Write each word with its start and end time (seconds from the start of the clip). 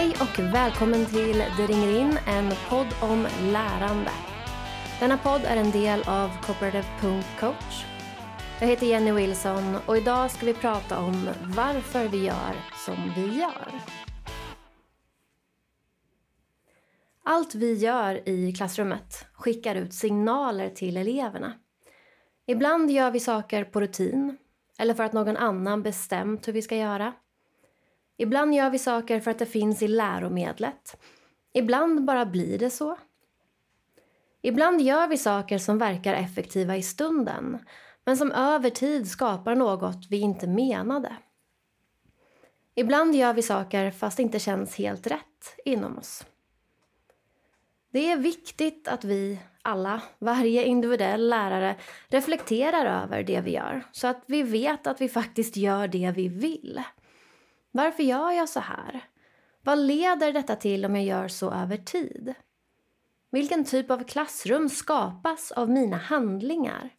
Hej 0.00 0.14
och 0.20 0.38
välkommen 0.38 1.06
till 1.06 1.38
Det 1.38 1.66
ringer 1.66 2.00
in, 2.00 2.18
en 2.26 2.52
podd 2.68 2.86
om 3.02 3.26
lärande. 3.42 4.10
Denna 5.00 5.18
podd 5.18 5.40
är 5.44 5.56
en 5.56 5.70
del 5.70 6.02
av 6.06 6.28
Cooperative.coach. 6.42 7.84
Jag 8.60 8.66
heter 8.66 8.86
Jenny 8.86 9.12
Wilson 9.12 9.76
och 9.86 9.96
idag 9.96 10.30
ska 10.30 10.46
vi 10.46 10.54
prata 10.54 10.98
om 10.98 11.28
varför 11.56 12.08
vi 12.08 12.24
gör 12.24 12.54
som 12.86 13.12
vi 13.16 13.38
gör. 13.38 13.80
Allt 17.24 17.54
vi 17.54 17.74
gör 17.74 18.28
i 18.28 18.52
klassrummet 18.52 19.26
skickar 19.32 19.74
ut 19.74 19.94
signaler 19.94 20.68
till 20.68 20.96
eleverna. 20.96 21.52
Ibland 22.46 22.90
gör 22.90 23.10
vi 23.10 23.20
saker 23.20 23.64
på 23.64 23.80
rutin 23.80 24.36
eller 24.78 24.94
för 24.94 25.04
att 25.04 25.12
någon 25.12 25.36
annan 25.36 25.82
bestämt 25.82 26.48
hur 26.48 26.52
vi 26.52 26.62
ska 26.62 26.76
göra. 26.76 27.12
Ibland 28.20 28.54
gör 28.54 28.70
vi 28.70 28.78
saker 28.78 29.20
för 29.20 29.30
att 29.30 29.38
det 29.38 29.46
finns 29.46 29.82
i 29.82 29.88
läromedlet. 29.88 30.96
Ibland 31.52 32.04
bara 32.04 32.26
blir 32.26 32.58
det 32.58 32.70
så. 32.70 32.96
Ibland 34.42 34.80
gör 34.80 35.08
vi 35.08 35.18
saker 35.18 35.58
som 35.58 35.78
verkar 35.78 36.14
effektiva 36.14 36.76
i 36.76 36.82
stunden 36.82 37.58
men 38.04 38.16
som 38.16 38.32
över 38.32 38.70
tid 38.70 39.08
skapar 39.08 39.54
något 39.54 40.06
vi 40.10 40.20
inte 40.20 40.46
menade. 40.46 41.16
Ibland 42.74 43.14
gör 43.14 43.32
vi 43.32 43.42
saker 43.42 43.90
fast 43.90 44.16
det 44.16 44.22
inte 44.22 44.38
känns 44.38 44.76
helt 44.76 45.06
rätt 45.06 45.56
inom 45.64 45.98
oss. 45.98 46.26
Det 47.92 48.10
är 48.10 48.16
viktigt 48.16 48.88
att 48.88 49.04
vi 49.04 49.40
alla, 49.62 50.02
varje 50.18 50.64
individuell 50.64 51.28
lärare, 51.28 51.76
reflekterar 52.08 53.02
över 53.02 53.22
det 53.22 53.40
vi 53.40 53.50
gör 53.50 53.82
så 53.92 54.06
att 54.06 54.22
vi 54.26 54.42
vet 54.42 54.86
att 54.86 55.00
vi 55.00 55.08
faktiskt 55.08 55.56
gör 55.56 55.88
det 55.88 56.12
vi 56.16 56.28
vill. 56.28 56.82
Varför 57.70 58.02
gör 58.02 58.30
jag 58.30 58.48
så 58.48 58.60
här? 58.60 59.04
Vad 59.62 59.78
leder 59.78 60.32
detta 60.32 60.56
till 60.56 60.84
om 60.84 60.96
jag 60.96 61.04
gör 61.04 61.28
så 61.28 61.50
över 61.50 61.76
tid? 61.76 62.34
Vilken 63.30 63.64
typ 63.64 63.90
av 63.90 64.04
klassrum 64.04 64.68
skapas 64.68 65.52
av 65.52 65.70
mina 65.70 65.96
handlingar? 65.96 66.90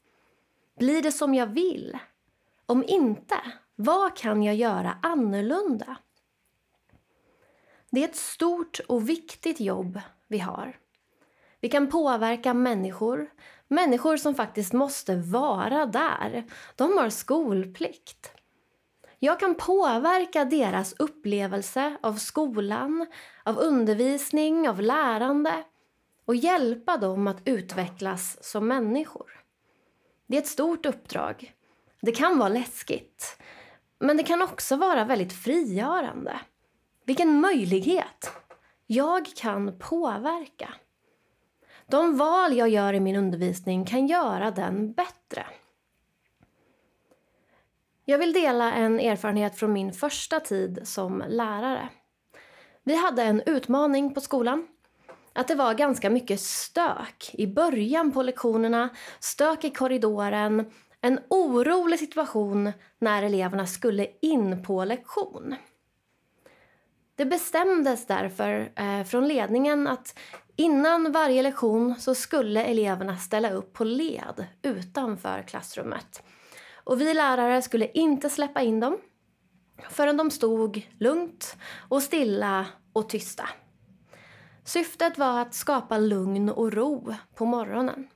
Blir 0.77 1.01
det 1.01 1.11
som 1.11 1.33
jag 1.33 1.47
vill? 1.47 1.97
Om 2.65 2.83
inte, 2.87 3.35
vad 3.75 4.17
kan 4.17 4.43
jag 4.43 4.55
göra 4.55 4.97
annorlunda? 5.01 5.97
Det 7.89 8.03
är 8.03 8.07
ett 8.07 8.15
stort 8.15 8.79
och 8.87 9.09
viktigt 9.09 9.59
jobb 9.59 10.01
vi 10.27 10.39
har. 10.39 10.77
Vi 11.59 11.69
kan 11.69 11.89
påverka 11.89 12.53
människor, 12.53 13.31
människor 13.67 14.17
som 14.17 14.35
faktiskt 14.35 14.73
måste 14.73 15.15
vara 15.15 15.85
där. 15.85 16.45
De 16.75 16.97
har 16.97 17.09
skolplikt. 17.09 18.40
Jag 19.23 19.39
kan 19.39 19.55
påverka 19.55 20.45
deras 20.45 20.93
upplevelse 20.99 21.97
av 22.01 22.13
skolan, 22.13 23.07
av 23.43 23.57
undervisning, 23.57 24.69
av 24.69 24.81
lärande 24.81 25.63
och 26.25 26.35
hjälpa 26.35 26.97
dem 26.97 27.27
att 27.27 27.41
utvecklas 27.45 28.43
som 28.43 28.67
människor. 28.67 29.43
Det 30.27 30.37
är 30.37 30.41
ett 30.41 30.47
stort 30.47 30.85
uppdrag. 30.85 31.53
Det 32.01 32.11
kan 32.11 32.37
vara 32.39 32.49
läskigt, 32.49 33.41
men 33.99 34.17
det 34.17 34.23
kan 34.23 34.41
också 34.41 34.75
vara 34.75 35.05
väldigt 35.05 35.33
frigörande. 35.33 36.39
Vilken 37.05 37.41
möjlighet! 37.41 38.31
Jag 38.87 39.25
kan 39.25 39.79
påverka. 39.79 40.73
De 41.87 42.17
val 42.17 42.57
jag 42.57 42.69
gör 42.69 42.93
i 42.93 42.99
min 42.99 43.15
undervisning 43.15 43.85
kan 43.85 44.07
göra 44.07 44.51
den 44.51 44.93
bättre. 44.93 45.45
Jag 48.11 48.17
vill 48.17 48.33
dela 48.33 48.73
en 48.73 48.99
erfarenhet 48.99 49.55
från 49.55 49.73
min 49.73 49.93
första 49.93 50.39
tid 50.39 50.79
som 50.83 51.23
lärare. 51.27 51.89
Vi 52.83 52.95
hade 52.95 53.23
en 53.23 53.41
utmaning 53.45 54.13
på 54.13 54.21
skolan. 54.21 54.67
Att 55.33 55.47
det 55.47 55.55
var 55.55 55.73
ganska 55.73 56.09
mycket 56.09 56.39
stök 56.39 57.29
i 57.33 57.47
början 57.47 58.11
på 58.11 58.23
lektionerna, 58.23 58.89
stök 59.19 59.63
i 59.63 59.69
korridoren, 59.69 60.71
en 61.01 61.19
orolig 61.29 61.99
situation 61.99 62.71
när 62.99 63.23
eleverna 63.23 63.67
skulle 63.67 64.07
in 64.21 64.63
på 64.63 64.85
lektion. 64.85 65.55
Det 67.15 67.25
bestämdes 67.25 68.07
därför 68.07 68.71
eh, 68.75 69.03
från 69.03 69.27
ledningen 69.27 69.87
att 69.87 70.19
innan 70.55 71.11
varje 71.11 71.43
lektion 71.43 71.95
så 71.99 72.15
skulle 72.15 72.63
eleverna 72.65 73.17
ställa 73.17 73.51
upp 73.51 73.73
på 73.73 73.83
led 73.83 74.47
utanför 74.61 75.41
klassrummet 75.41 76.23
och 76.83 77.01
vi 77.01 77.13
lärare 77.13 77.61
skulle 77.61 77.91
inte 77.91 78.29
släppa 78.29 78.61
in 78.61 78.79
dem 78.79 78.97
förrän 79.89 80.17
de 80.17 80.31
stod 80.31 80.87
lugnt 80.99 81.57
och 81.89 82.03
stilla 82.03 82.65
och 82.93 83.09
tysta. 83.09 83.49
Syftet 84.63 85.17
var 85.17 85.39
att 85.39 85.53
skapa 85.53 85.97
lugn 85.97 86.49
och 86.49 86.73
ro 86.73 87.15
på 87.35 87.45
morgonen. 87.45 88.07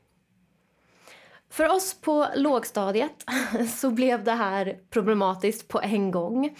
För 1.49 1.69
oss 1.69 2.01
på 2.01 2.27
lågstadiet 2.35 3.25
så 3.75 3.89
blev 3.89 4.23
det 4.23 4.31
här 4.31 4.79
problematiskt 4.89 5.67
på 5.67 5.81
en 5.81 6.11
gång. 6.11 6.57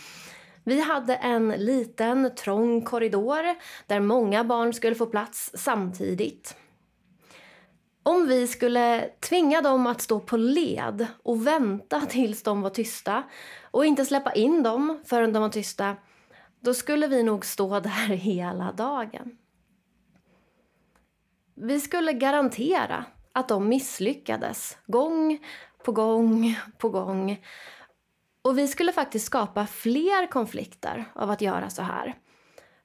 Vi 0.64 0.82
hade 0.82 1.16
en 1.16 1.50
liten 1.50 2.36
trång 2.36 2.82
korridor 2.82 3.56
där 3.88 4.00
många 4.00 4.44
barn 4.44 4.74
skulle 4.74 4.96
få 4.96 5.06
plats 5.06 5.52
samtidigt. 5.54 6.56
Om 8.08 8.28
vi 8.28 8.48
skulle 8.48 9.10
tvinga 9.20 9.62
dem 9.62 9.88
att 9.88 10.02
stå 10.02 10.20
på 10.20 10.38
led 10.38 11.08
och 11.24 11.48
vänta 11.48 12.02
tills 12.10 12.44
de 12.44 12.62
var 12.62 12.70
tysta 12.70 13.24
och 13.72 13.86
inte 13.86 14.06
släppa 14.06 14.34
in 14.34 14.64
dem 14.64 15.02
förrän 15.06 15.34
de 15.34 15.40
var 15.40 15.50
tysta, 15.50 15.96
då 16.60 16.74
skulle 16.74 17.08
vi 17.08 17.24
nog 17.24 17.46
stå 17.46 17.80
där 17.80 18.08
hela 18.08 18.72
dagen. 18.72 19.38
Vi 21.56 21.80
skulle 21.80 22.14
garantera 22.14 23.06
att 23.32 23.48
de 23.48 23.70
misslyckades 23.70 24.78
gång 24.88 25.40
på 25.84 25.92
gång 25.92 26.60
på 26.78 26.90
gång. 26.90 27.42
Och 28.42 28.58
vi 28.58 28.68
skulle 28.68 28.92
faktiskt 28.92 29.26
skapa 29.26 29.68
fler 29.68 30.32
konflikter 30.32 31.06
av 31.14 31.32
att 31.32 31.42
göra 31.42 31.70
så 31.70 31.82
här. 31.82 32.16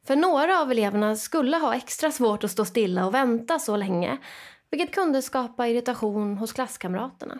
För 0.06 0.16
några 0.16 0.60
av 0.60 0.70
eleverna 0.70 1.16
skulle 1.16 1.56
ha 1.56 1.74
extra 1.74 2.10
svårt 2.10 2.44
att 2.44 2.50
stå 2.50 2.64
stilla 2.64 3.06
och 3.06 3.14
vänta 3.14 3.58
så 3.58 3.76
länge 3.76 4.18
vilket 4.70 4.94
kunde 4.94 5.22
skapa 5.22 5.68
irritation 5.68 6.38
hos 6.38 6.52
klasskamraterna. 6.52 7.38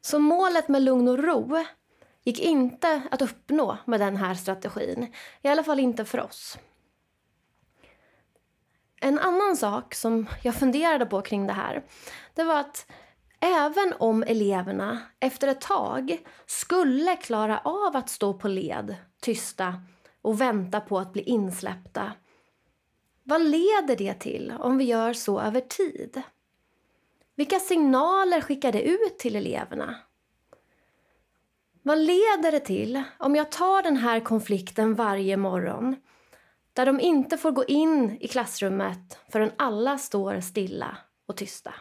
Så 0.00 0.18
målet 0.18 0.68
med 0.68 0.82
lugn 0.82 1.08
och 1.08 1.18
ro 1.18 1.64
gick 2.24 2.40
inte 2.40 3.02
att 3.10 3.22
uppnå 3.22 3.78
med 3.84 4.00
den 4.00 4.16
här 4.16 4.34
strategin, 4.34 5.12
i 5.42 5.48
alla 5.48 5.64
fall 5.64 5.80
inte 5.80 6.04
för 6.04 6.20
oss. 6.20 6.58
En 9.00 9.18
annan 9.18 9.56
sak 9.56 9.94
som 9.94 10.26
jag 10.42 10.54
funderade 10.54 11.06
på 11.06 11.22
kring 11.22 11.46
det 11.46 11.52
här, 11.52 11.84
det 12.34 12.44
var 12.44 12.60
att 12.60 12.86
även 13.40 13.92
om 13.98 14.22
eleverna 14.22 14.98
efter 15.20 15.48
ett 15.48 15.60
tag 15.60 16.18
skulle 16.46 17.16
klara 17.16 17.58
av 17.58 17.96
att 17.96 18.08
stå 18.08 18.34
på 18.34 18.48
led, 18.48 18.96
tysta 19.20 19.74
och 20.22 20.40
vänta 20.40 20.80
på 20.80 20.98
att 20.98 21.12
bli 21.12 21.22
insläppta 21.22 22.12
vad 23.26 23.40
leder 23.40 23.96
det 23.96 24.14
till 24.14 24.54
om 24.58 24.78
vi 24.78 24.84
gör 24.84 25.12
så 25.12 25.40
över 25.40 25.60
tid? 25.60 26.22
Vilka 27.34 27.58
signaler 27.58 28.40
skickar 28.40 28.72
det 28.72 28.82
ut 28.82 29.18
till 29.18 29.36
eleverna? 29.36 29.96
Vad 31.82 31.98
leder 31.98 32.52
det 32.52 32.60
till 32.60 33.02
om 33.18 33.36
jag 33.36 33.52
tar 33.52 33.82
den 33.82 33.96
här 33.96 34.20
konflikten 34.20 34.94
varje 34.94 35.36
morgon 35.36 35.96
där 36.72 36.86
de 36.86 37.00
inte 37.00 37.38
får 37.38 37.52
gå 37.52 37.64
in 37.64 38.18
i 38.20 38.28
klassrummet 38.28 39.18
förrän 39.28 39.52
alla 39.56 39.98
står 39.98 40.40
stilla 40.40 40.96
och 41.26 41.36
tysta? 41.36 41.74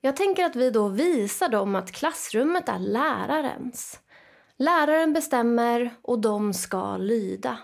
Jag 0.00 0.16
tänker 0.16 0.44
att 0.44 0.56
vi 0.56 0.70
då 0.70 0.88
visar 0.88 1.48
dem 1.48 1.74
att 1.74 1.92
klassrummet 1.92 2.68
är 2.68 2.78
lärarens. 2.78 4.00
Läraren 4.56 5.12
bestämmer 5.12 5.94
och 6.02 6.18
de 6.18 6.54
ska 6.54 6.96
lyda. 6.96 7.58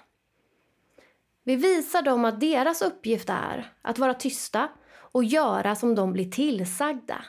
Vi 1.50 1.56
visar 1.56 2.02
dem 2.02 2.24
att 2.24 2.40
deras 2.40 2.82
uppgift 2.82 3.30
är 3.30 3.72
att 3.82 3.98
vara 3.98 4.14
tysta 4.14 4.68
och 4.92 5.24
göra 5.24 5.74
som 5.74 5.94
de 5.94 6.12
blir 6.12 6.30
tillsagda. 6.30 7.24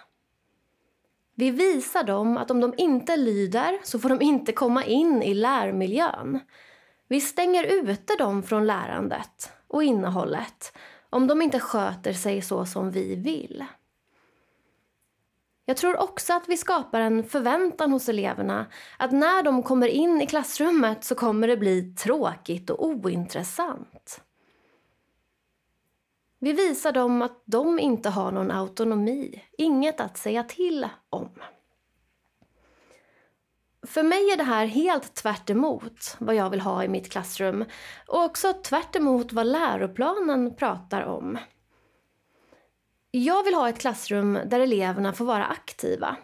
Vi 1.35 1.51
visar 1.51 2.03
dem 2.03 2.38
att 2.38 2.51
om 2.51 2.62
de 2.62 2.73
inte 2.77 3.18
lyder 3.18 3.79
så 3.83 4.00
får 4.00 4.09
de 4.09 4.21
inte 4.21 4.51
komma 4.51 4.85
in 4.85 5.23
i 5.23 5.33
lärmiljön. 5.33 6.39
Vi 7.07 7.21
stänger 7.21 7.63
ute 7.63 8.15
dem 8.15 8.44
från 8.44 8.68
lärandet 8.68 9.51
och 9.68 9.83
innehållet 9.83 10.77
om 11.09 11.27
de 11.27 11.41
inte 11.41 11.59
sköter 11.59 12.13
sig 12.13 12.41
så 12.41 12.65
som 12.65 12.91
vi 12.91 13.15
vill. 13.15 13.65
Jag 15.71 15.77
tror 15.77 16.00
också 16.00 16.33
att 16.33 16.50
vi 16.50 16.57
skapar 16.57 17.01
en 17.01 17.23
förväntan 17.23 17.91
hos 17.91 18.09
eleverna 18.09 18.65
att 18.97 19.12
när 19.12 19.44
de 19.44 19.63
kommer 19.63 19.88
in 19.88 20.21
i 20.21 20.27
klassrummet 20.27 21.03
så 21.03 21.15
kommer 21.15 21.47
det 21.47 21.57
bli 21.57 21.95
tråkigt 21.95 22.69
och 22.69 22.85
ointressant. 22.85 24.21
Vi 26.39 26.53
visar 26.53 26.91
dem 26.91 27.21
att 27.21 27.44
de 27.45 27.79
inte 27.79 28.09
har 28.09 28.31
någon 28.31 28.51
autonomi, 28.51 29.44
inget 29.57 30.01
att 30.01 30.18
säga 30.18 30.44
till 30.44 30.88
om. 31.09 31.29
För 33.88 34.03
mig 34.03 34.31
är 34.31 34.38
det 34.38 34.44
här 34.44 34.65
helt 34.65 35.13
tvärt 35.13 35.50
emot 35.50 36.15
vad 36.19 36.35
jag 36.35 36.50
vill 36.50 36.62
ha 36.62 36.83
i 36.83 36.88
mitt 36.88 37.12
klassrum 37.12 37.65
och 38.07 38.24
också 38.24 38.53
tvärt 38.53 38.95
emot 38.95 39.33
vad 39.33 39.47
läroplanen 39.47 40.56
pratar 40.56 41.03
om. 41.03 41.38
Jag 43.12 43.44
vill 43.44 43.54
ha 43.54 43.69
ett 43.69 43.80
klassrum 43.80 44.40
där 44.46 44.60
eleverna 44.60 45.13
får 45.13 45.25
vara 45.25 45.46
aktiva. 45.46 46.16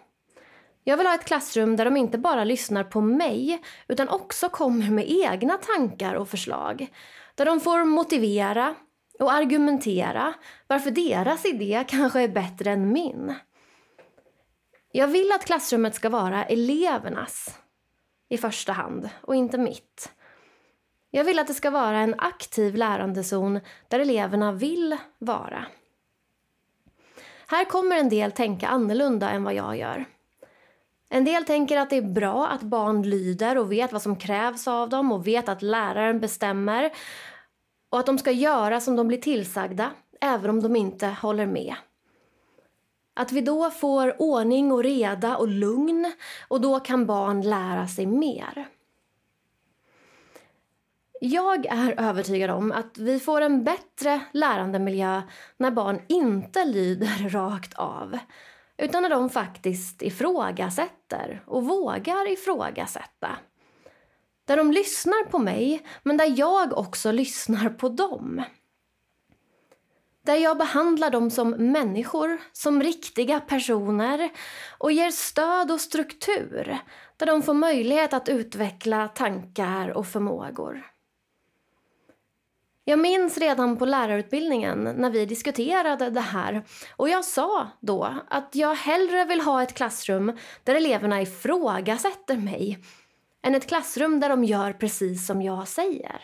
Jag 0.83 0.97
vill 0.97 1.07
ha 1.07 1.15
ett 1.15 1.25
klassrum 1.25 1.75
där 1.75 1.85
de 1.85 1.97
inte 1.97 2.17
bara 2.17 2.43
lyssnar 2.43 2.83
på 2.83 3.01
mig 3.01 3.61
utan 3.87 4.09
också 4.09 4.49
kommer 4.49 4.89
med 4.89 5.05
egna 5.09 5.57
tankar 5.57 6.13
och 6.13 6.29
förslag. 6.29 6.87
Där 7.35 7.45
de 7.45 7.59
får 7.59 7.85
motivera 7.85 8.75
och 9.19 9.31
argumentera 9.31 10.33
varför 10.67 10.91
deras 10.91 11.45
idé 11.45 11.83
kanske 11.87 12.21
är 12.21 12.27
bättre 12.27 12.71
än 12.71 12.93
min. 12.93 13.35
Jag 14.91 15.07
vill 15.07 15.31
att 15.31 15.45
klassrummet 15.45 15.95
ska 15.95 16.09
vara 16.09 16.45
elevernas 16.45 17.59
i 18.29 18.37
första 18.37 18.73
hand 18.73 19.09
och 19.21 19.35
inte 19.35 19.57
mitt. 19.57 20.11
Jag 21.11 21.23
vill 21.23 21.39
att 21.39 21.47
det 21.47 21.53
ska 21.53 21.69
vara 21.69 21.99
en 21.99 22.15
aktiv 22.17 22.75
lärandezon 22.75 23.59
där 23.87 23.99
eleverna 23.99 24.51
vill 24.51 24.97
vara. 25.17 25.65
Här 27.49 27.65
kommer 27.65 27.95
en 27.95 28.09
del 28.09 28.31
tänka 28.31 28.67
annorlunda 28.67 29.29
än 29.29 29.43
vad 29.43 29.53
jag 29.53 29.77
gör. 29.77 30.05
En 31.09 31.25
del 31.25 31.45
tänker 31.45 31.77
att 31.77 31.89
det 31.89 31.97
är 31.97 32.01
bra 32.01 32.47
att 32.47 32.61
barn 32.61 33.03
lyder 33.03 33.57
och 33.57 33.71
vet 33.71 33.91
vad 33.91 34.01
som 34.01 34.15
krävs 34.15 34.67
av 34.67 34.89
dem 34.89 35.11
och 35.11 35.27
vet 35.27 35.49
att 35.49 35.61
läraren 35.61 36.19
bestämmer 36.19 36.91
och 37.89 37.99
att 37.99 38.05
de 38.05 38.17
ska 38.17 38.31
göra 38.31 38.79
som 38.79 38.95
de 38.95 39.07
blir 39.07 39.21
tillsagda, 39.21 39.91
även 40.21 40.49
om 40.49 40.61
de 40.61 40.75
inte 40.75 41.07
håller 41.07 41.45
med. 41.45 41.75
Att 43.15 43.31
vi 43.31 43.41
då 43.41 43.69
får 43.69 44.21
ordning 44.21 44.71
och 44.71 44.83
reda 44.83 45.37
och 45.37 45.47
lugn 45.47 46.13
och 46.47 46.61
då 46.61 46.79
kan 46.79 47.05
barn 47.05 47.41
lära 47.41 47.87
sig 47.87 48.05
mer. 48.05 48.67
Jag 51.21 51.65
är 51.65 51.99
övertygad 51.99 52.49
om 52.49 52.71
att 52.71 52.97
vi 52.97 53.19
får 53.19 53.41
en 53.41 53.63
bättre 53.63 54.21
lärandemiljö 54.31 55.21
när 55.57 55.71
barn 55.71 56.01
inte 56.07 56.65
lyder 56.65 57.29
rakt 57.29 57.73
av 57.73 58.17
utan 58.77 59.03
när 59.03 59.09
de 59.09 59.29
faktiskt 59.29 60.01
ifrågasätter 60.01 61.43
och 61.45 61.63
vågar 61.63 62.31
ifrågasätta. 62.31 63.37
Där 64.45 64.57
de 64.57 64.71
lyssnar 64.71 65.25
på 65.25 65.39
mig, 65.39 65.87
men 66.03 66.17
där 66.17 66.33
jag 66.39 66.77
också 66.77 67.11
lyssnar 67.11 67.69
på 67.69 67.89
dem. 67.89 68.43
Där 70.25 70.35
jag 70.35 70.57
behandlar 70.57 71.09
dem 71.09 71.31
som 71.31 71.49
människor, 71.49 72.37
som 72.51 72.83
riktiga 72.83 73.39
personer 73.39 74.29
och 74.77 74.91
ger 74.91 75.11
stöd 75.11 75.71
och 75.71 75.81
struktur 75.81 76.77
där 77.17 77.25
de 77.25 77.41
får 77.41 77.53
möjlighet 77.53 78.13
att 78.13 78.29
utveckla 78.29 79.07
tankar 79.07 79.89
och 79.89 80.07
förmågor. 80.07 80.96
Jag 82.89 82.99
minns 82.99 83.37
redan 83.37 83.77
på 83.77 83.85
lärarutbildningen 83.85 84.83
när 84.83 85.09
vi 85.09 85.25
diskuterade 85.25 86.09
det 86.09 86.21
här 86.21 86.63
och 86.95 87.09
jag 87.09 87.25
sa 87.25 87.67
då 87.79 88.13
att 88.29 88.55
jag 88.55 88.75
hellre 88.75 89.25
vill 89.25 89.41
ha 89.41 89.63
ett 89.63 89.73
klassrum 89.73 90.37
där 90.63 90.75
eleverna 90.75 91.21
ifrågasätter 91.21 92.37
mig 92.37 92.79
än 93.43 93.55
ett 93.55 93.67
klassrum 93.67 94.19
där 94.19 94.29
de 94.29 94.43
gör 94.43 94.73
precis 94.73 95.27
som 95.27 95.41
jag 95.41 95.67
säger. 95.67 96.21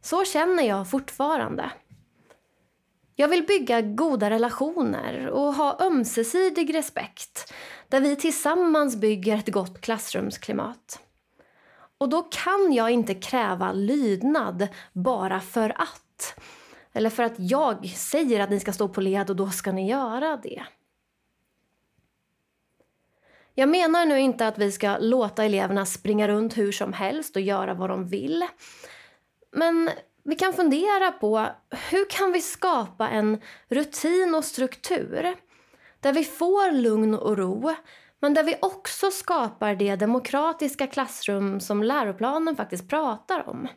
Så 0.00 0.24
känner 0.24 0.62
jag 0.62 0.90
fortfarande. 0.90 1.70
Jag 3.16 3.28
vill 3.28 3.46
bygga 3.46 3.80
goda 3.80 4.30
relationer 4.30 5.26
och 5.26 5.54
ha 5.54 5.78
ömsesidig 5.80 6.74
respekt 6.74 7.52
där 7.88 8.00
vi 8.00 8.16
tillsammans 8.16 8.96
bygger 8.96 9.36
ett 9.36 9.52
gott 9.52 9.80
klassrumsklimat. 9.80 11.03
Och 11.98 12.08
då 12.08 12.22
kan 12.22 12.72
jag 12.72 12.90
inte 12.90 13.14
kräva 13.14 13.72
lydnad 13.72 14.68
bara 14.92 15.40
för 15.40 15.70
att. 15.82 16.40
Eller 16.92 17.10
för 17.10 17.22
att 17.22 17.34
jag 17.36 17.86
säger 17.86 18.40
att 18.40 18.50
ni 18.50 18.60
ska 18.60 18.72
stå 18.72 18.88
på 18.88 19.00
led 19.00 19.30
och 19.30 19.36
då 19.36 19.50
ska 19.50 19.72
ni 19.72 19.90
göra 19.90 20.36
det. 20.36 20.64
Jag 23.54 23.68
menar 23.68 24.06
nu 24.06 24.20
inte 24.20 24.48
att 24.48 24.58
vi 24.58 24.72
ska 24.72 24.98
låta 24.98 25.44
eleverna 25.44 25.86
springa 25.86 26.28
runt 26.28 26.56
hur 26.56 26.72
som 26.72 26.92
helst 26.92 27.36
och 27.36 27.42
göra 27.42 27.74
vad 27.74 27.90
de 27.90 28.06
vill. 28.06 28.46
Men 29.50 29.90
vi 30.24 30.36
kan 30.36 30.52
fundera 30.52 31.12
på 31.12 31.46
hur 31.90 32.10
kan 32.10 32.32
vi 32.32 32.40
skapa 32.40 33.08
en 33.08 33.40
rutin 33.68 34.34
och 34.34 34.44
struktur 34.44 35.34
där 36.00 36.12
vi 36.12 36.24
får 36.24 36.72
lugn 36.72 37.14
och 37.14 37.36
ro 37.36 37.74
men 38.24 38.34
där 38.34 38.44
vi 38.44 38.56
också 38.62 39.10
skapar 39.10 39.74
det 39.74 39.96
demokratiska 39.96 40.86
klassrum 40.86 41.60
som 41.60 41.82
läroplanen 41.82 42.56
faktiskt 42.56 42.88
pratar 42.88 43.48
om. 43.48 43.68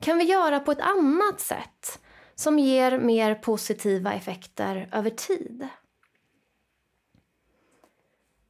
Kan 0.00 0.18
vi 0.18 0.24
göra 0.24 0.60
på 0.60 0.72
ett 0.72 0.80
annat 0.80 1.40
sätt 1.40 2.00
som 2.34 2.58
ger 2.58 2.98
mer 2.98 3.34
positiva 3.34 4.12
effekter 4.12 4.88
över 4.92 5.10
tid? 5.10 5.68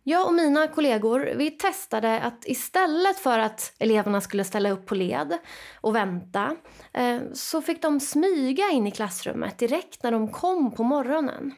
Jag 0.03 0.27
och 0.27 0.35
mina 0.35 0.69
kollegor 0.69 1.33
vi 1.37 1.51
testade 1.51 2.21
att 2.21 2.45
istället 2.47 3.19
för 3.19 3.39
att 3.39 3.73
eleverna 3.79 4.21
skulle 4.21 4.45
ställa 4.45 4.71
upp 4.71 4.87
på 4.87 4.95
led 4.95 5.39
och 5.81 5.97
vänta 5.97 6.57
eh, 6.93 7.21
så 7.33 7.63
fick 7.63 7.83
de 7.83 8.01
smyga 8.01 8.71
in 8.71 8.87
i 8.87 8.91
klassrummet 8.91 9.59
direkt 9.59 10.03
när 10.03 10.13
de 10.13 10.33
kom 10.33 10.71
på 10.75 10.83
morgonen. 10.83 11.55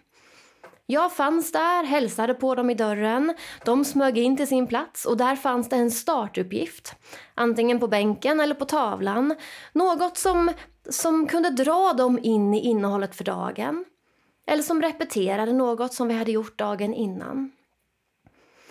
Jag 0.89 1.13
fanns 1.13 1.53
där, 1.53 1.85
hälsade 1.85 2.35
på 2.35 2.55
dem 2.55 2.71
i 2.71 2.75
dörren. 2.75 3.35
De 3.65 3.85
smög 3.85 4.19
in 4.19 4.37
till 4.37 4.47
sin 4.47 4.67
plats 4.67 5.05
och 5.05 5.17
där 5.17 5.37
fanns 5.37 5.69
det 5.69 5.77
en 5.77 5.91
startuppgift. 5.91 6.95
Antingen 7.35 7.81
på 7.81 7.89
bänken 7.89 8.41
eller 8.41 8.55
på 8.55 8.65
tavlan. 8.65 9.35
Något 9.73 10.19
som, 10.19 10.51
som 10.91 11.27
kunde 11.27 11.51
dra 11.51 11.93
dem 11.93 12.19
in 12.23 12.55
i 12.55 12.61
innehållet 12.61 13.17
för 13.17 13.25
dagen. 13.25 13.85
Eller 14.47 14.63
som 14.63 14.83
repeterade 14.83 15.53
något 15.53 15.95
som 15.95 16.09
vi 16.09 16.15
hade 16.15 16.33
gjort 16.33 16.59
dagen 16.59 16.95
innan. 16.95 17.53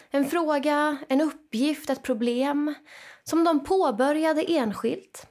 En 0.09 0.25
fråga, 0.25 0.97
en 1.09 1.21
uppgift, 1.21 1.89
ett 1.89 2.03
problem 2.03 2.73
som 3.23 3.43
de 3.43 3.63
påbörjade 3.63 4.41
enskilt 4.41 5.27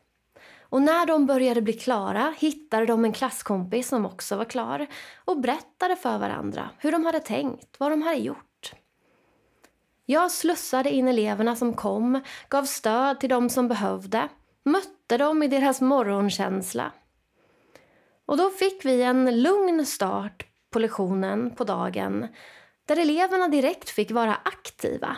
och 0.74 0.82
när 0.82 1.06
de 1.06 1.26
började 1.26 1.62
bli 1.62 1.72
klara 1.72 2.34
hittade 2.38 2.86
de 2.86 3.04
en 3.04 3.12
klasskompis 3.12 3.88
som 3.88 4.06
också 4.06 4.36
var 4.36 4.44
klar 4.44 4.86
och 5.24 5.40
berättade 5.40 5.96
för 5.96 6.18
varandra 6.18 6.70
hur 6.78 6.92
de 6.92 7.04
hade 7.04 7.20
tänkt, 7.20 7.76
vad 7.78 7.92
de 7.92 8.02
hade 8.02 8.16
gjort. 8.16 8.72
Jag 10.06 10.30
slussade 10.30 10.90
in 10.90 11.08
eleverna 11.08 11.56
som 11.56 11.74
kom, 11.74 12.20
gav 12.48 12.64
stöd 12.64 13.20
till 13.20 13.28
dem 13.28 13.50
som 13.50 13.68
behövde, 13.68 14.28
mötte 14.64 15.16
dem 15.16 15.42
i 15.42 15.48
deras 15.48 15.80
morgonkänsla. 15.80 16.92
Och 18.26 18.36
då 18.36 18.50
fick 18.50 18.84
vi 18.84 19.02
en 19.02 19.42
lugn 19.42 19.86
start 19.86 20.46
på 20.70 20.78
lektionen 20.78 21.50
på 21.50 21.64
dagen 21.64 22.26
där 22.86 22.96
eleverna 22.96 23.48
direkt 23.48 23.90
fick 23.90 24.10
vara 24.10 24.34
aktiva 24.34 25.16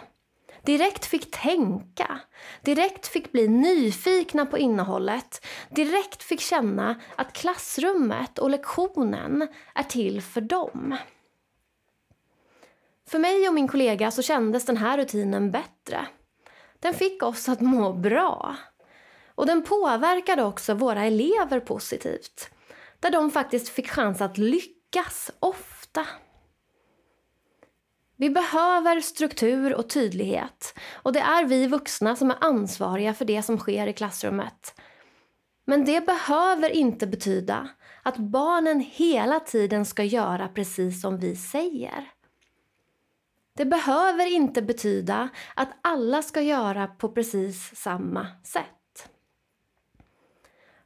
direkt 0.66 1.06
fick 1.06 1.30
tänka, 1.30 2.20
direkt 2.62 3.06
fick 3.06 3.32
bli 3.32 3.49
nyfikna 3.49 4.46
på 4.46 4.58
innehållet, 4.58 5.46
direkt 5.70 6.23
fick 6.23 6.40
känna 6.40 7.00
att 7.16 7.32
klassrummet 7.32 8.38
och 8.38 8.50
lektionen 8.50 9.49
är 9.75 9.82
till 9.82 10.23
för 10.23 10.40
dem. 10.40 10.96
För 13.08 13.18
mig 13.18 13.49
och 13.49 13.54
min 13.54 13.68
kollega 13.68 14.11
så 14.11 14.23
kändes 14.23 14.66
den 14.66 14.76
här 14.76 14.99
rutinen 14.99 15.50
bättre. 15.50 16.06
Den 16.80 16.94
fick 16.94 17.23
oss 17.23 17.49
att 17.49 17.61
må 17.61 17.92
bra. 17.92 18.56
Och 19.35 19.46
den 19.46 19.62
påverkade 19.62 20.44
också 20.44 20.75
våra 20.75 21.04
elever 21.04 21.61
positivt. 21.61 22.50
Där 23.00 23.11
de 23.11 23.30
faktiskt 23.30 23.68
fick 23.68 23.88
chans 23.90 24.20
att 24.20 24.38
lyckas 24.38 25.30
ofta. 25.40 26.06
Vi 28.16 28.30
behöver 28.30 29.00
struktur 29.00 29.75
och 29.75 29.88
tydlighet 29.88 30.75
och 30.92 31.12
det 31.12 31.20
är 31.20 31.44
vi 31.44 31.66
vuxna 31.66 32.16
som 32.16 32.30
är 32.30 32.37
ansvariga 32.40 33.14
för 33.14 33.25
det 33.25 33.42
som 33.42 33.58
sker 33.58 33.87
i 33.87 33.92
klassrummet. 33.92 34.80
Men 35.64 35.85
det 35.85 36.06
behöver 36.06 36.70
inte 36.70 37.06
betyda 37.06 37.68
att 38.02 38.16
barnen 38.16 38.80
hela 38.80 39.40
tiden 39.40 39.85
ska 39.85 40.04
göra 40.04 40.49
precis 40.49 41.00
som 41.00 41.18
vi 41.18 41.37
säger. 41.37 42.11
Det 43.56 43.64
behöver 43.64 44.26
inte 44.26 44.62
betyda 44.62 45.28
att 45.54 45.68
alla 45.82 46.23
ska 46.23 46.40
göra 46.40 46.87
på 46.87 47.08
precis 47.08 47.76
samma 47.76 48.26
sätt. 48.44 48.85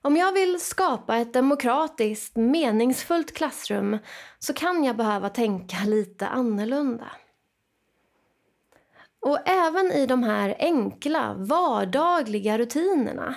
Om 0.02 0.16
jag 0.16 0.33
vill 0.33 0.61
skapa 0.61 1.16
ett 1.16 1.33
demokratiskt, 1.33 2.37
meningsfullt 2.37 3.35
klassrum 3.35 3.99
så 4.38 4.52
kan 4.52 4.85
jag 4.85 4.97
behöva 4.97 5.28
tänka 5.28 5.76
lite 5.87 6.26
annorlunda. 6.26 7.07
Och 9.21 9.49
även 9.49 9.92
i 9.92 10.07
de 10.07 10.23
här 10.23 10.57
enkla, 10.59 11.35
vardagliga 11.35 12.59
rutinerna 12.59 13.35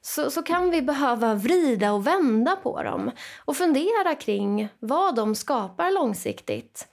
så, 0.00 0.30
så 0.30 0.42
kan 0.42 0.70
vi 0.70 0.82
behöva 0.82 1.34
vrida 1.34 1.92
och 1.92 2.06
vända 2.06 2.56
på 2.56 2.82
dem 2.82 3.10
och 3.44 3.56
fundera 3.56 4.14
kring 4.14 4.68
vad 4.78 5.14
de 5.14 5.34
skapar 5.34 5.90
långsiktigt 5.90 6.88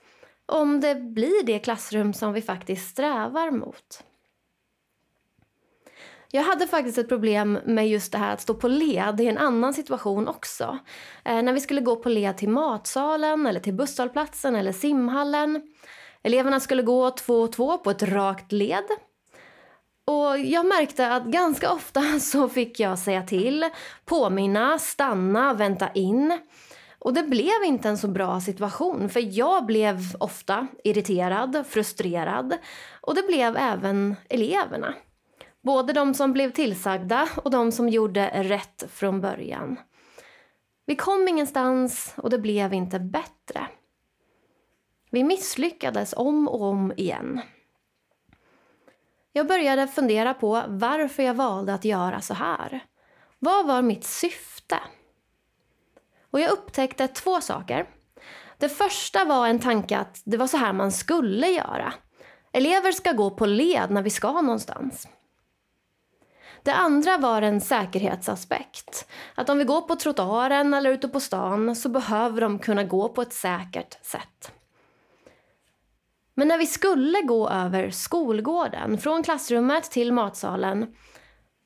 om 0.46 0.80
det 0.80 0.94
blir 0.94 1.46
det 1.46 1.58
klassrum 1.58 2.12
som 2.12 2.32
vi 2.32 2.42
faktiskt 2.42 2.88
strävar 2.88 3.50
mot. 3.50 4.04
Jag 6.34 6.42
hade 6.42 6.66
faktiskt 6.66 6.98
ett 6.98 7.08
problem 7.08 7.58
med 7.64 7.88
just 7.88 8.12
det 8.12 8.18
här 8.18 8.32
att 8.32 8.40
stå 8.40 8.54
på 8.54 8.68
led 8.68 9.20
i 9.20 9.26
en 9.26 9.38
annan 9.38 9.74
situation 9.74 10.28
också. 10.28 10.78
Eh, 11.24 11.42
när 11.42 11.52
vi 11.52 11.60
skulle 11.60 11.80
gå 11.80 11.96
på 11.96 12.08
led 12.08 12.36
till 12.36 12.48
matsalen, 12.48 13.46
eller 13.46 13.60
till 13.60 13.74
busshållplatsen 13.74 14.56
eller 14.56 14.72
simhallen. 14.72 15.62
Eleverna 16.22 16.60
skulle 16.60 16.82
gå 16.82 17.10
två 17.10 17.40
och 17.40 17.52
två 17.52 17.78
på 17.78 17.90
ett 17.90 18.02
rakt 18.02 18.52
led. 18.52 18.84
Och 20.04 20.38
jag 20.38 20.66
märkte 20.66 21.12
att 21.12 21.24
ganska 21.24 21.72
ofta 21.72 22.02
så 22.20 22.48
fick 22.48 22.80
jag 22.80 22.98
säga 22.98 23.22
till, 23.22 23.64
påminna, 24.04 24.78
stanna, 24.78 25.54
vänta 25.54 25.90
in. 25.92 26.38
Och 26.98 27.14
det 27.14 27.22
blev 27.22 27.64
inte 27.64 27.88
en 27.88 27.98
så 27.98 28.08
bra 28.08 28.40
situation 28.40 29.08
för 29.08 29.38
jag 29.38 29.66
blev 29.66 29.98
ofta 30.20 30.66
irriterad, 30.84 31.64
frustrerad 31.68 32.58
och 33.00 33.14
det 33.14 33.22
blev 33.22 33.56
även 33.56 34.16
eleverna. 34.28 34.94
Både 35.64 35.92
de 35.92 36.14
som 36.14 36.32
blev 36.32 36.50
tillsagda 36.50 37.28
och 37.36 37.50
de 37.50 37.72
som 37.72 37.88
gjorde 37.88 38.30
rätt 38.34 38.84
från 38.90 39.20
början. 39.20 39.78
Vi 40.86 40.96
kom 40.96 41.28
ingenstans 41.28 42.14
och 42.16 42.30
det 42.30 42.38
blev 42.38 42.74
inte 42.74 43.00
bättre. 43.00 43.66
Vi 45.10 45.24
misslyckades 45.24 46.14
om 46.16 46.48
och 46.48 46.62
om 46.62 46.92
igen. 46.96 47.40
Jag 49.32 49.46
började 49.46 49.88
fundera 49.88 50.34
på 50.34 50.62
varför 50.68 51.22
jag 51.22 51.34
valde 51.34 51.74
att 51.74 51.84
göra 51.84 52.20
så 52.20 52.34
här. 52.34 52.84
Vad 53.38 53.66
var 53.66 53.82
mitt 53.82 54.04
syfte? 54.04 54.78
Och 56.30 56.40
jag 56.40 56.50
upptäckte 56.50 57.08
två 57.08 57.40
saker. 57.40 57.88
Det 58.58 58.68
första 58.68 59.24
var 59.24 59.48
en 59.48 59.60
tanke 59.60 59.98
att 59.98 60.22
det 60.24 60.36
var 60.36 60.46
så 60.46 60.56
här 60.56 60.72
man 60.72 60.92
skulle 60.92 61.46
göra. 61.46 61.94
Elever 62.52 62.92
ska 62.92 63.12
gå 63.12 63.30
på 63.30 63.46
led 63.46 63.90
när 63.90 64.02
vi 64.02 64.10
ska 64.10 64.40
någonstans. 64.40 65.08
Det 66.64 66.74
andra 66.74 67.18
var 67.18 67.42
en 67.42 67.60
säkerhetsaspekt. 67.60 69.08
Att 69.34 69.48
om 69.48 69.58
vi 69.58 69.64
går 69.64 69.80
på 69.80 69.96
trottoaren 69.96 70.74
eller 70.74 70.90
ute 70.90 71.08
på 71.08 71.20
stan 71.20 71.76
så 71.76 71.88
behöver 71.88 72.40
de 72.40 72.58
kunna 72.58 72.84
gå 72.84 73.08
på 73.08 73.22
ett 73.22 73.32
säkert 73.32 74.06
sätt. 74.06 74.52
Men 76.34 76.48
när 76.48 76.58
vi 76.58 76.66
skulle 76.66 77.20
gå 77.22 77.48
över 77.48 77.90
skolgården, 77.90 78.98
från 78.98 79.22
klassrummet 79.22 79.90
till 79.90 80.12
matsalen, 80.12 80.94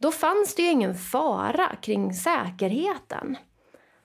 då 0.00 0.10
fanns 0.10 0.54
det 0.54 0.62
ju 0.62 0.70
ingen 0.70 0.94
fara 0.94 1.76
kring 1.82 2.14
säkerheten. 2.14 3.36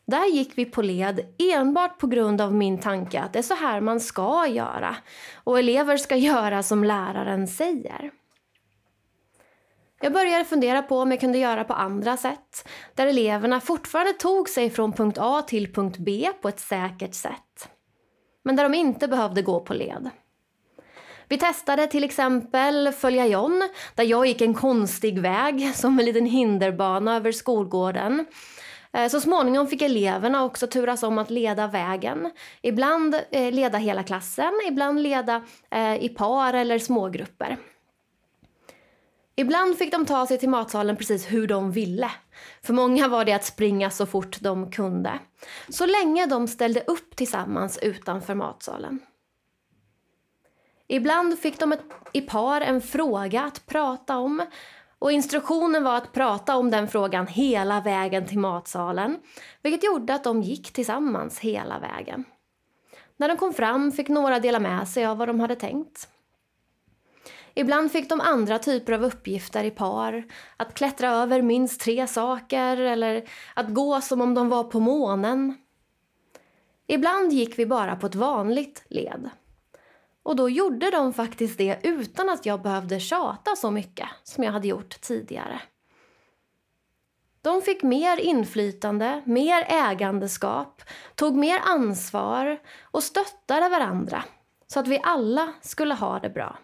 Där 0.05 0.25
gick 0.25 0.57
vi 0.57 0.65
på 0.65 0.81
led 0.81 1.35
enbart 1.53 1.99
på 1.99 2.07
grund 2.07 2.41
av 2.41 2.53
min 2.53 2.79
tanke 2.79 3.21
att 3.21 3.33
det 3.33 3.39
är 3.39 3.43
så 3.43 3.55
här 3.55 3.81
man 3.81 3.99
ska 3.99 4.47
göra 4.47 4.95
och 5.43 5.59
elever 5.59 5.97
ska 5.97 6.15
göra 6.15 6.63
som 6.63 6.83
läraren 6.83 7.47
säger. 7.47 8.11
Jag 10.03 10.13
började 10.13 10.45
fundera 10.45 10.81
på 10.81 10.99
om 10.99 11.11
jag 11.11 11.19
kunde 11.19 11.37
göra 11.37 11.63
på 11.63 11.73
andra 11.73 12.17
sätt 12.17 12.67
där 12.95 13.07
eleverna 13.07 13.61
fortfarande 13.61 14.13
tog 14.13 14.49
sig 14.49 14.69
från 14.69 14.93
punkt 14.93 15.17
A 15.21 15.41
till 15.41 15.73
punkt 15.73 15.97
B 15.99 16.29
på 16.41 16.47
ett 16.47 16.59
säkert 16.59 17.13
sätt. 17.13 17.69
Men 18.43 18.55
där 18.55 18.63
de 18.63 18.73
inte 18.73 19.07
behövde 19.07 19.41
gå 19.41 19.59
på 19.59 19.73
led. 19.73 20.09
Vi 21.27 21.37
testade 21.37 21.87
till 21.87 22.03
exempel 22.03 22.91
Följa 22.91 23.27
John 23.27 23.69
där 23.95 24.03
jag 24.03 24.25
gick 24.25 24.41
en 24.41 24.53
konstig 24.53 25.19
väg 25.19 25.75
som 25.75 25.99
en 25.99 26.05
liten 26.05 26.25
hinderbana 26.25 27.15
över 27.15 27.31
skolgården. 27.31 28.25
Eh, 28.93 29.07
så 29.07 29.21
småningom 29.21 29.67
fick 29.67 29.81
eleverna 29.81 30.43
också 30.43 30.67
turas 30.67 31.03
om 31.03 31.17
att 31.17 31.29
leda 31.29 31.67
vägen. 31.67 32.31
Ibland 32.61 33.15
eh, 33.31 33.51
leda 33.51 33.77
hela 33.77 34.03
klassen, 34.03 34.53
ibland 34.67 35.01
leda 35.01 35.41
eh, 35.71 36.03
i 36.03 36.09
par 36.09 36.53
eller 36.53 36.79
smågrupper. 36.79 37.57
Ibland 39.35 39.77
fick 39.77 39.91
de 39.91 40.05
ta 40.05 40.27
sig 40.27 40.37
till 40.37 40.49
matsalen 40.49 40.97
precis 40.97 41.31
hur 41.31 41.47
de 41.47 41.71
ville. 41.71 42.11
För 42.61 42.73
många 42.73 43.07
var 43.07 43.25
det 43.25 43.33
att 43.33 43.45
springa 43.45 43.89
så 43.89 44.05
fort 44.05 44.41
de 44.41 44.71
kunde. 44.71 45.19
Så 45.69 45.85
länge 45.85 46.25
de 46.25 46.47
ställde 46.47 46.81
upp 46.81 47.15
tillsammans 47.15 47.77
utanför 47.77 48.35
matsalen. 48.35 48.99
Ibland 50.87 51.39
fick 51.39 51.59
de 51.59 51.71
ett, 51.71 51.83
i 52.11 52.21
par 52.21 52.61
en 52.61 52.81
fråga 52.81 53.41
att 53.41 53.65
prata 53.65 54.17
om 54.17 54.45
och 54.99 55.11
instruktionen 55.11 55.83
var 55.83 55.95
att 55.97 56.13
prata 56.13 56.55
om 56.55 56.71
den 56.71 56.87
frågan 56.87 57.27
hela 57.27 57.81
vägen 57.81 58.27
till 58.27 58.39
matsalen 58.39 59.19
vilket 59.61 59.83
gjorde 59.83 60.13
att 60.13 60.23
de 60.23 60.41
gick 60.41 60.73
tillsammans 60.73 61.39
hela 61.39 61.79
vägen. 61.79 62.23
När 63.17 63.27
de 63.27 63.37
kom 63.37 63.53
fram 63.53 63.91
fick 63.91 64.09
några 64.09 64.39
dela 64.39 64.59
med 64.59 64.87
sig 64.87 65.05
av 65.05 65.17
vad 65.17 65.29
de 65.29 65.39
hade 65.39 65.55
tänkt. 65.55 66.09
Ibland 67.55 67.91
fick 67.91 68.09
de 68.09 68.21
andra 68.21 68.59
typer 68.59 68.93
av 68.93 69.03
uppgifter 69.03 69.63
i 69.63 69.71
par. 69.71 70.23
Att 70.57 70.73
klättra 70.73 71.09
över 71.09 71.41
minst 71.41 71.81
tre 71.81 72.07
saker 72.07 72.77
eller 72.77 73.29
att 73.53 73.69
gå 73.69 74.01
som 74.01 74.21
om 74.21 74.33
de 74.33 74.49
var 74.49 74.63
på 74.63 74.79
månen. 74.79 75.57
Ibland 76.87 77.33
gick 77.33 77.59
vi 77.59 77.65
bara 77.65 77.95
på 77.95 78.07
ett 78.07 78.15
vanligt 78.15 78.83
led. 78.89 79.29
Och 80.23 80.35
då 80.35 80.49
gjorde 80.49 80.91
de 80.91 81.13
faktiskt 81.13 81.57
det 81.57 81.79
utan 81.83 82.29
att 82.29 82.45
jag 82.45 82.61
behövde 82.61 82.99
tjata 82.99 83.55
så 83.55 83.71
mycket 83.71 84.09
som 84.23 84.43
jag 84.43 84.51
hade 84.51 84.67
gjort 84.67 85.01
tidigare. 85.01 85.61
De 87.41 87.61
fick 87.61 87.83
mer 87.83 88.17
inflytande, 88.17 89.21
mer 89.25 89.65
ägandeskap, 89.67 90.81
tog 91.15 91.35
mer 91.35 91.59
ansvar 91.65 92.59
och 92.81 93.03
stöttade 93.03 93.69
varandra 93.69 94.23
så 94.67 94.79
att 94.79 94.87
vi 94.87 94.99
alla 95.03 95.53
skulle 95.61 95.93
ha 95.93 96.19
det 96.19 96.29
bra. 96.29 96.57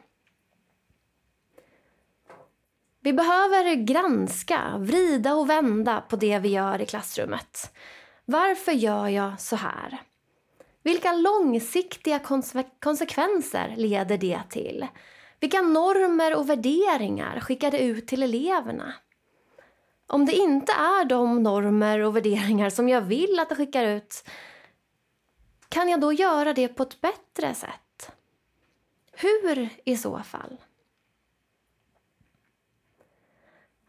Vi 3.01 3.13
behöver 3.13 3.75
granska, 3.75 4.77
vrida 4.77 5.35
och 5.35 5.49
vända 5.49 6.01
på 6.01 6.15
det 6.15 6.39
vi 6.39 6.49
gör 6.49 6.81
i 6.81 6.85
klassrummet. 6.85 7.73
Varför 8.25 8.71
gör 8.71 9.07
jag 9.07 9.41
så 9.41 9.55
här? 9.55 10.01
Vilka 10.83 11.13
långsiktiga 11.13 12.19
konsekvenser 12.79 13.73
leder 13.77 14.17
det 14.17 14.39
till? 14.49 14.87
Vilka 15.39 15.61
normer 15.61 16.35
och 16.35 16.49
värderingar 16.49 17.39
skickar 17.39 17.71
det 17.71 17.79
ut 17.79 18.07
till 18.07 18.23
eleverna? 18.23 18.93
Om 20.07 20.25
det 20.25 20.33
inte 20.33 20.71
är 20.71 21.05
de 21.05 21.43
normer 21.43 21.99
och 21.99 22.15
värderingar 22.15 22.69
som 22.69 22.89
jag 22.89 23.01
vill 23.01 23.39
att 23.39 23.49
det 23.49 23.55
skickar 23.55 23.85
ut 23.85 24.29
kan 25.69 25.89
jag 25.89 26.01
då 26.01 26.13
göra 26.13 26.53
det 26.53 26.67
på 26.67 26.83
ett 26.83 27.01
bättre 27.01 27.53
sätt? 27.53 28.11
Hur 29.11 29.69
i 29.83 29.97
så 29.97 30.19
fall? 30.19 30.57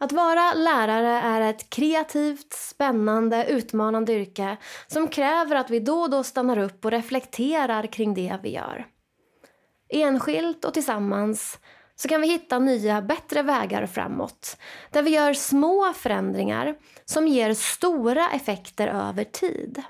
Att 0.02 0.12
vara 0.12 0.54
lärare 0.54 1.20
är 1.20 1.40
ett 1.40 1.70
kreativt, 1.70 2.52
spännande, 2.52 3.46
utmanande 3.46 4.12
yrke 4.12 4.56
som 4.86 5.08
kräver 5.08 5.56
att 5.56 5.70
vi 5.70 5.80
då 5.80 6.00
och 6.00 6.10
då 6.10 6.22
stannar 6.22 6.58
upp 6.58 6.84
och 6.84 6.90
reflekterar 6.90 7.86
kring 7.86 8.14
det 8.14 8.36
vi 8.42 8.54
gör. 8.54 8.86
Enskilt 9.88 10.64
och 10.64 10.74
tillsammans 10.74 11.58
så 11.96 12.08
kan 12.08 12.20
vi 12.20 12.28
hitta 12.28 12.58
nya, 12.58 13.02
bättre 13.02 13.42
vägar 13.42 13.86
framåt 13.86 14.56
där 14.90 15.02
vi 15.02 15.10
gör 15.10 15.34
små 15.34 15.92
förändringar 15.92 16.74
som 17.04 17.28
ger 17.28 17.54
stora 17.54 18.30
effekter 18.30 18.88
över 18.88 19.24
tid. 19.24 19.82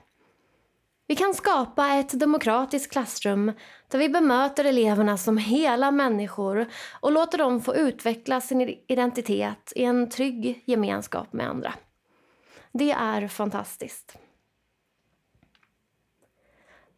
Vi 1.07 1.17
kan 1.17 1.35
skapa 1.35 1.89
ett 1.89 2.21
demokratiskt 2.21 2.93
klassrum 2.93 3.53
där 3.91 3.99
vi 3.99 4.09
bemöter 4.09 4.65
eleverna 4.65 5.17
som 5.17 5.39
hela 5.39 5.91
människor 5.91 6.67
och 7.01 7.13
låter 7.13 7.39
dem 7.39 7.61
få 7.61 7.75
utveckla 7.75 8.41
sin 8.41 8.79
identitet 8.87 9.73
i 9.77 9.85
en 9.85 10.11
trygg 10.11 10.63
gemenskap 10.67 11.33
med 11.33 11.49
andra. 11.49 11.75
Det 12.73 12.91
är 12.91 13.29
fantastiskt. 13.29 14.19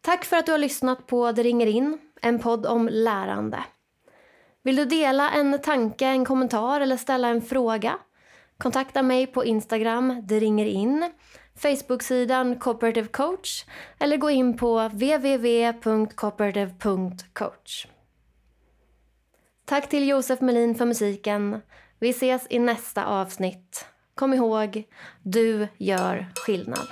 Tack 0.01 0.25
för 0.25 0.37
att 0.37 0.45
du 0.45 0.51
har 0.51 0.59
lyssnat 0.59 1.07
på 1.07 1.31
Det 1.31 1.43
ringer 1.43 1.67
in, 1.67 1.97
en 2.21 2.39
podd 2.39 2.65
om 2.65 2.89
lärande. 2.91 3.63
Vill 4.63 4.75
du 4.75 4.85
dela 4.85 5.31
en 5.31 5.61
tanke, 5.61 6.05
en 6.05 6.25
kommentar 6.25 6.81
eller 6.81 6.97
ställa 6.97 7.27
en 7.27 7.41
fråga? 7.41 7.97
Kontakta 8.57 9.03
mig 9.03 9.27
på 9.27 9.45
Instagram, 9.45 10.21
det 10.23 10.39
ringer 10.39 10.65
in 10.65 11.11
Facebook-sidan 11.55 12.59
Cooperative 12.59 13.07
Coach 13.07 13.65
eller 13.99 14.17
gå 14.17 14.29
in 14.29 14.57
på 14.57 14.87
www.cooperative.coach. 14.87 17.87
Tack 19.65 19.89
till 19.89 20.07
Josef 20.07 20.41
Melin 20.41 20.75
för 20.75 20.85
musiken. 20.85 21.61
Vi 21.99 22.09
ses 22.09 22.47
i 22.49 22.59
nästa 22.59 23.05
avsnitt. 23.05 23.85
Kom 24.15 24.33
ihåg, 24.33 24.83
du 25.21 25.67
gör 25.77 26.27
skillnad. 26.35 26.87